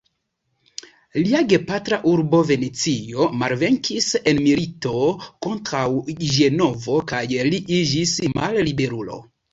[1.17, 4.95] Lia gepatra urbo Venecio malvenkis en milito
[5.47, 5.85] kontraŭ
[6.33, 9.25] Ĝenovo kaj li iĝis malliberulo.